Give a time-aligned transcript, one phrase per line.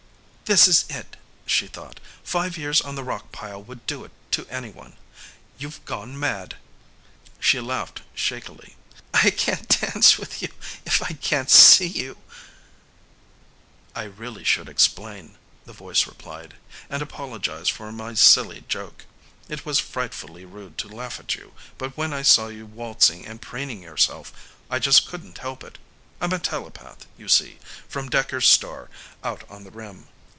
[0.51, 1.15] "This is it,"
[1.45, 2.01] she thought.
[2.25, 4.97] "Five years on the rock pile would do it to anyone.
[5.57, 6.57] You've gone mad."
[7.39, 8.75] She laughed shakily.
[9.13, 10.49] "I can't dance with you
[10.85, 12.17] if I can't see you."
[13.95, 16.55] "I really should explain," the voice replied,
[16.89, 19.05] "and apologize for my silly joke.
[19.47, 23.41] It was frightfully rude to laugh at you, but when I saw you waltzing and
[23.41, 24.33] preening yourself,
[24.69, 25.77] I just couldn't help it.
[26.19, 27.57] I'm a telepath, you see,
[27.87, 28.89] from Dekker's star,
[29.23, 30.09] out on the Rim."